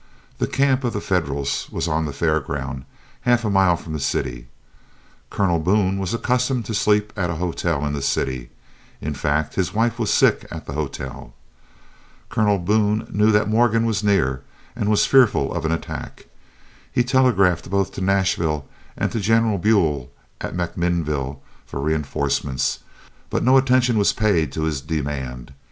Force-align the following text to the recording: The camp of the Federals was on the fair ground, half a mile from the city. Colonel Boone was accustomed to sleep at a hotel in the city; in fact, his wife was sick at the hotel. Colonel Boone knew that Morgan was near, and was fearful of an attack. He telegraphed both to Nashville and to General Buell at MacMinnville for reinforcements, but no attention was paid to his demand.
The 0.39 0.47
camp 0.47 0.83
of 0.83 0.93
the 0.93 0.99
Federals 0.99 1.69
was 1.69 1.87
on 1.87 2.05
the 2.05 2.11
fair 2.11 2.39
ground, 2.39 2.85
half 3.21 3.45
a 3.45 3.51
mile 3.51 3.77
from 3.77 3.93
the 3.93 3.99
city. 3.99 4.47
Colonel 5.29 5.59
Boone 5.59 5.99
was 5.99 6.11
accustomed 6.11 6.65
to 6.65 6.73
sleep 6.73 7.13
at 7.15 7.29
a 7.29 7.35
hotel 7.35 7.85
in 7.85 7.93
the 7.93 8.01
city; 8.01 8.49
in 8.99 9.13
fact, 9.13 9.53
his 9.53 9.75
wife 9.75 9.99
was 9.99 10.11
sick 10.11 10.47
at 10.49 10.65
the 10.65 10.73
hotel. 10.73 11.35
Colonel 12.29 12.57
Boone 12.57 13.09
knew 13.11 13.29
that 13.31 13.47
Morgan 13.47 13.85
was 13.85 14.03
near, 14.03 14.41
and 14.75 14.89
was 14.89 15.05
fearful 15.05 15.53
of 15.53 15.65
an 15.65 15.71
attack. 15.71 16.25
He 16.91 17.03
telegraphed 17.03 17.69
both 17.69 17.91
to 17.93 18.01
Nashville 18.01 18.67
and 18.97 19.11
to 19.11 19.19
General 19.19 19.59
Buell 19.59 20.09
at 20.41 20.55
MacMinnville 20.55 21.41
for 21.63 21.79
reinforcements, 21.79 22.79
but 23.29 23.43
no 23.43 23.55
attention 23.55 23.99
was 23.99 24.13
paid 24.13 24.51
to 24.53 24.63
his 24.63 24.81
demand. 24.81 25.53